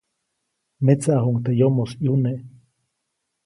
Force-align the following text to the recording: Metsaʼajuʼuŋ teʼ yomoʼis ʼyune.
Metsaʼajuʼuŋ 0.85 1.37
teʼ 1.43 1.55
yomoʼis 1.59 1.93
ʼyune. 1.99 2.31